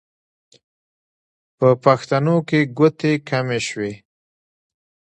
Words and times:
په 1.57 1.67
پښتنو 1.83 2.37
کې 2.49 2.59
ګوتې 2.77 3.13
کمې 3.29 3.59
شوې. 3.67 3.91